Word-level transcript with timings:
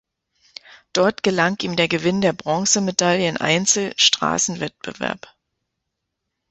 Dort 0.93 1.21
gelang 1.21 1.57
ihm 1.61 1.75
der 1.75 1.87
Gewinn 1.87 2.21
der 2.21 2.33
Bronzemedaille 2.33 3.29
in 3.29 3.37
Einzel-Straßenwettbewerb. 3.37 5.27